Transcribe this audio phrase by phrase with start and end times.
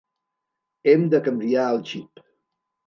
[0.93, 2.29] Hem de canviar el xip.